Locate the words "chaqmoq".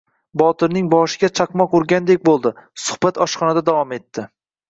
1.39-1.75